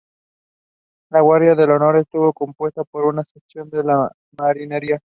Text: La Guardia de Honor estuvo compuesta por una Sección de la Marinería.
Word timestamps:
La 1.11 1.21
Guardia 1.21 1.53
de 1.53 1.63
Honor 1.65 1.97
estuvo 1.99 2.33
compuesta 2.33 2.83
por 2.83 3.05
una 3.05 3.23
Sección 3.23 3.69
de 3.69 3.83
la 3.83 4.11
Marinería. 4.35 4.99